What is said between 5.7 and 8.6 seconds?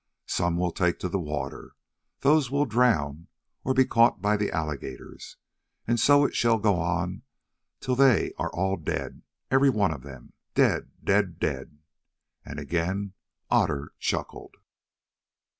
and so it shall go on till they are